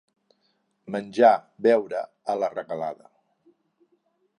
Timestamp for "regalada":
2.57-3.11